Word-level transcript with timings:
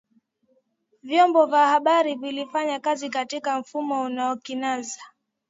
Vyombo 1.03 1.45
vya 1.45 1.67
habari 1.67 2.15
vilifanya 2.15 2.79
kazi 2.79 3.09
katika 3.09 3.59
mfumo 3.59 4.01
unaokinzana 4.01 4.85